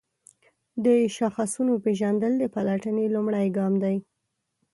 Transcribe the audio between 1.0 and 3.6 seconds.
شاخصونو پیژندل د پلټنې لومړی